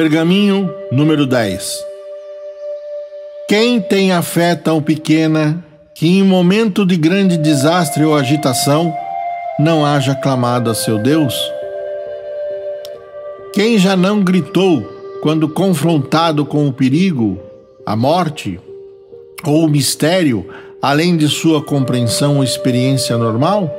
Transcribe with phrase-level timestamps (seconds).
[0.00, 1.84] Pergaminho número 10.
[3.46, 5.62] Quem tem a fé tão pequena
[5.94, 8.96] que em momento de grande desastre ou agitação
[9.58, 11.34] não haja clamado a seu Deus?
[13.52, 14.80] Quem já não gritou
[15.22, 17.38] quando confrontado com o perigo,
[17.84, 18.58] a morte
[19.44, 20.48] ou o mistério,
[20.80, 23.70] além de sua compreensão ou experiência normal?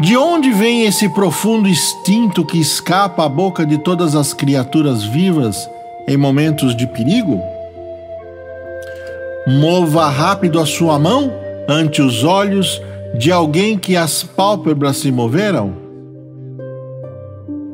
[0.00, 5.68] De onde vem esse profundo instinto que escapa à boca de todas as criaturas vivas
[6.06, 7.42] em momentos de perigo?
[9.48, 11.32] Mova rápido a sua mão
[11.68, 12.80] ante os olhos
[13.18, 15.74] de alguém que as pálpebras se moveram?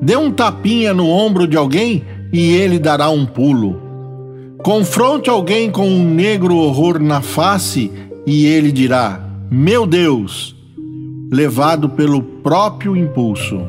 [0.01, 3.83] Dê um tapinha no ombro de alguém e ele dará um pulo.
[4.63, 7.93] Confronte alguém com um negro horror na face
[8.27, 9.21] e ele dirá:
[9.51, 10.55] Meu Deus!
[11.35, 13.61] Levado pelo próprio impulso.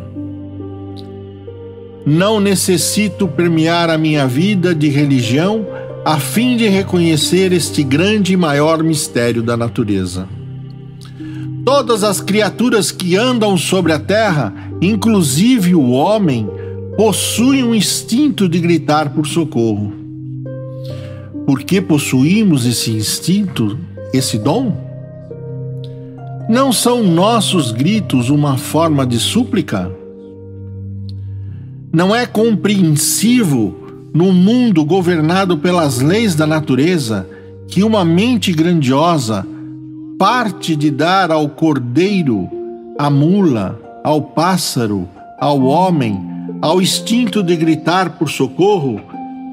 [2.05, 5.65] Não necessito permear a minha vida de religião
[6.05, 10.29] a fim de reconhecer este grande e maior mistério da natureza.
[11.65, 16.47] Todas as criaturas que andam sobre a terra, inclusive o homem,
[16.95, 19.91] possuem um instinto de gritar por socorro.
[21.47, 23.75] Por que possuímos esse instinto,
[24.13, 24.84] esse dom?
[26.47, 29.91] Não são nossos gritos uma forma de súplica?
[31.91, 33.75] Não é compreensivo,
[34.13, 37.27] num mundo governado pelas leis da natureza,
[37.67, 39.45] que uma mente grandiosa
[40.19, 42.47] parte de dar ao cordeiro,
[42.97, 45.09] à mula, ao pássaro,
[45.39, 46.21] ao homem,
[46.61, 49.01] ao instinto de gritar por socorro,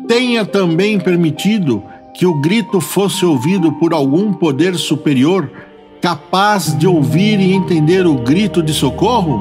[0.07, 1.83] tenha também permitido
[2.15, 5.51] que o grito fosse ouvido por algum poder superior
[6.03, 9.41] capaz de ouvir e entender o grito de socorro?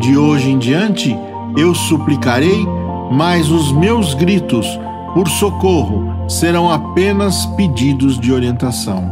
[0.00, 1.16] De hoje em diante
[1.56, 2.66] eu suplicarei,
[3.12, 4.66] mas os meus gritos
[5.14, 9.08] por socorro serão apenas pedidos de orientação.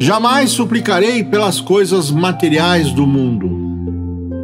[0.00, 3.48] Jamais suplicarei pelas coisas materiais do mundo.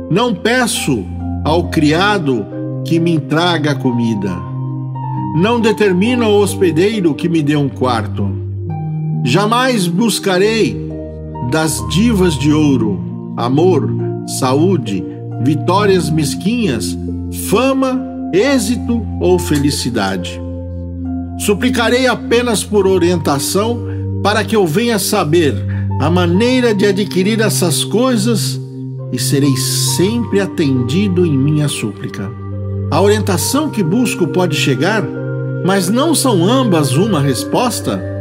[0.09, 1.05] Não peço
[1.45, 2.47] ao criado
[2.85, 4.33] que me traga comida.
[5.35, 8.42] Não determino ao hospedeiro que me dê um quarto
[9.25, 10.89] Jamais buscarei
[11.51, 13.89] das divas de ouro amor,
[14.39, 15.05] saúde,
[15.43, 16.97] vitórias mesquinhas,
[17.49, 18.01] fama,
[18.33, 20.41] êxito ou felicidade.
[21.39, 23.81] Suplicarei apenas por orientação
[24.23, 25.55] para que eu venha saber
[26.01, 28.61] a maneira de adquirir essas coisas
[29.13, 32.31] e serei sempre atendido em minha súplica.
[32.91, 35.03] A orientação que busco pode chegar,
[35.65, 38.12] mas não são ambas uma resposta?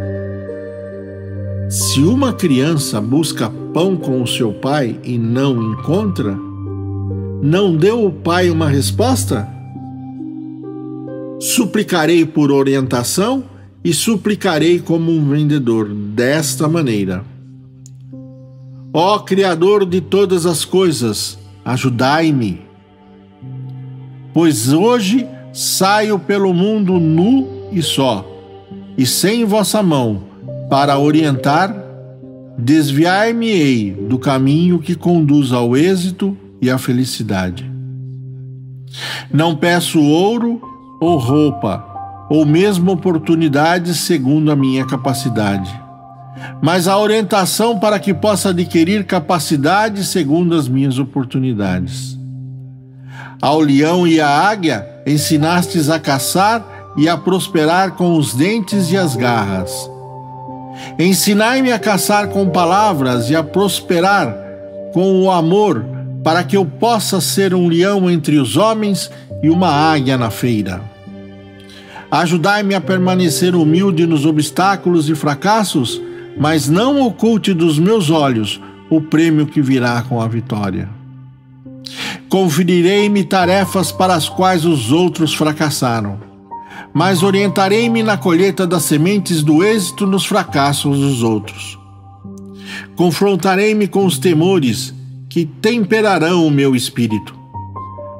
[1.91, 6.33] Se uma criança busca pão com o seu pai e não encontra,
[7.43, 9.45] não deu o pai uma resposta?
[11.37, 13.43] Suplicarei por orientação
[13.83, 17.25] e suplicarei como um vendedor, desta maneira:
[18.93, 22.61] Ó Criador de todas as coisas, ajudai-me,
[24.33, 28.25] pois hoje saio pelo mundo nu e só,
[28.97, 30.30] e sem vossa mão
[30.71, 31.75] para orientar,
[32.57, 37.69] desviar-me-ei do caminho que conduz ao êxito e à felicidade.
[39.29, 40.61] Não peço ouro
[41.01, 41.85] ou roupa,
[42.29, 45.69] ou mesmo oportunidades segundo a minha capacidade,
[46.61, 52.17] mas a orientação para que possa adquirir capacidade segundo as minhas oportunidades.
[53.41, 56.65] Ao leão e à águia ensinastes a caçar
[56.95, 59.91] e a prosperar com os dentes e as garras
[60.97, 64.35] Ensinai-me a caçar com palavras e a prosperar
[64.93, 65.85] com o amor,
[66.23, 69.09] para que eu possa ser um leão entre os homens
[69.41, 70.81] e uma águia na feira.
[72.11, 76.01] Ajudai-me a permanecer humilde nos obstáculos e fracassos,
[76.37, 80.89] mas não oculte dos meus olhos o prêmio que virá com a vitória.
[82.29, 86.30] Conferirei-me tarefas para as quais os outros fracassaram
[86.93, 91.79] mas orientarei-me na colheita das sementes do êxito nos fracassos dos outros.
[92.95, 94.93] Confrontarei-me com os temores
[95.29, 97.33] que temperarão o meu espírito.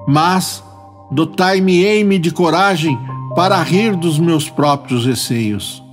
[0.07, 0.63] Mas
[1.11, 2.97] dotai-me-ei-me de coragem
[3.35, 5.83] para rir dos meus próprios receios.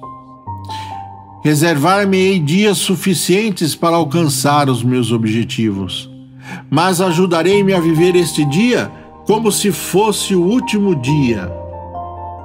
[1.42, 6.08] Reservar-me-ei dias suficientes para alcançar os meus objetivos.
[6.70, 8.90] Mas ajudarei-me a viver este dia
[9.26, 11.52] como se fosse o último dia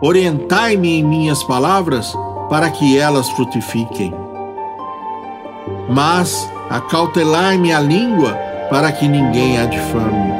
[0.05, 2.13] Orientai-me em minhas palavras
[2.49, 4.13] para que elas frutifiquem.
[5.89, 8.33] Mas acautelai-me a língua
[8.69, 10.33] para que ninguém a difame.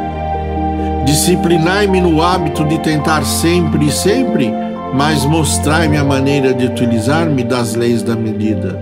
[1.05, 4.51] Disciplinai-me no hábito de tentar sempre e sempre,
[4.93, 8.77] mas mostrai-me a maneira de utilizar-me das leis da medida.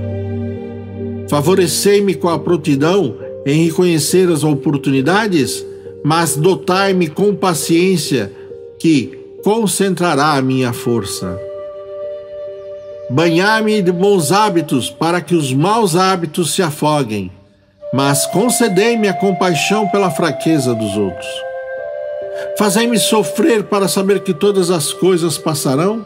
[1.29, 5.63] Favorecei-me com a prontidão em reconhecer as oportunidades,
[6.03, 8.31] mas dotai-me com paciência
[8.79, 11.39] que concentrará a minha força.
[13.09, 17.31] Banhai-me de bons hábitos para que os maus hábitos se afoguem,
[17.93, 21.27] mas concedei-me a compaixão pela fraqueza dos outros.
[22.57, 26.05] Fazei-me sofrer para saber que todas as coisas passarão,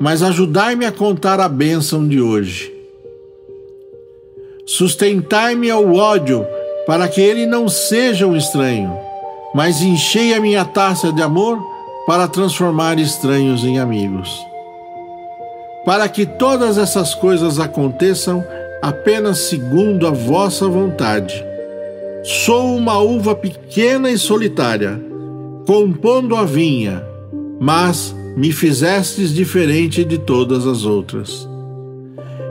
[0.00, 2.72] mas ajudai-me a contar a bênção de hoje.
[4.66, 6.46] Sustentai-me ao ódio,
[6.86, 8.94] para que ele não seja um estranho,
[9.54, 11.73] mas enchei a minha taça de amor
[12.06, 14.44] para transformar estranhos em amigos.
[15.84, 18.44] Para que todas essas coisas aconteçam
[18.82, 21.44] apenas segundo a vossa vontade.
[22.22, 25.00] Sou uma uva pequena e solitária
[25.66, 27.02] compondo a vinha,
[27.58, 31.48] mas me fizestes diferente de todas as outras.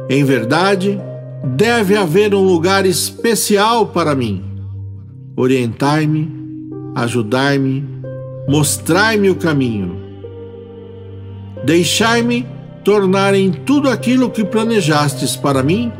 [0.10, 1.00] Em verdade,
[1.44, 4.44] deve haver um lugar especial para mim.
[5.36, 6.32] Orientai-me,
[6.96, 7.84] ajudai-me,
[8.48, 9.98] mostrai-me o caminho.
[11.66, 12.46] Deixai-me
[12.84, 15.92] tornar em tudo aquilo que planejastes para mim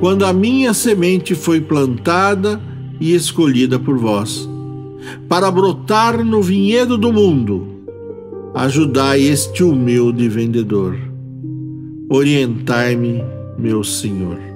[0.00, 2.60] quando a minha semente foi plantada
[3.00, 4.48] e escolhida por vós
[5.28, 7.66] para brotar no vinhedo do mundo.
[8.54, 10.96] Ajudai este humilde vendedor.
[12.08, 13.22] Orientai-me,
[13.58, 14.55] meu Senhor.